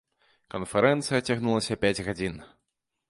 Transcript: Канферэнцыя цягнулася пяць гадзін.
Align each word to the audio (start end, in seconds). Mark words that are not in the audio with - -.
Канферэнцыя 0.53 1.19
цягнулася 1.29 1.79
пяць 1.85 2.03
гадзін. 2.09 2.35